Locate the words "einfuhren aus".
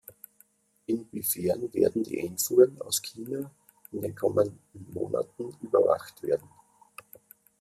2.27-3.03